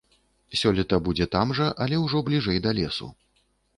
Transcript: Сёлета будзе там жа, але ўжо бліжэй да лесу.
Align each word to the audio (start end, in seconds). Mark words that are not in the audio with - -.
Сёлета 0.61 0.97
будзе 1.09 1.27
там 1.35 1.53
жа, 1.59 1.67
але 1.85 2.01
ўжо 2.05 2.25
бліжэй 2.31 2.59
да 2.67 2.71
лесу. 2.79 3.15